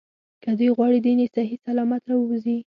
که 0.43 0.49
دوی 0.57 0.69
غواړي 0.77 0.99
دین 1.05 1.17
یې 1.23 1.27
صحیح 1.35 1.59
سلامت 1.65 2.01
راووځي. 2.11 2.57